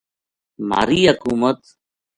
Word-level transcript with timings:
مھاری 0.69 0.99
حکومت 1.09 1.59